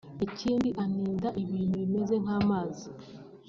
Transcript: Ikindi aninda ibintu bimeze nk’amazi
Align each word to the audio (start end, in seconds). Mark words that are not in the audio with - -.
Ikindi 0.25 0.69
aninda 0.83 1.29
ibintu 1.43 1.73
bimeze 1.81 2.15
nk’amazi 2.23 2.87